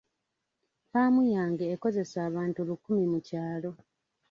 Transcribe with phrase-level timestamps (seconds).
[0.83, 3.71] Ffaamu yange ekozesa abantu lukumi mu kyalo.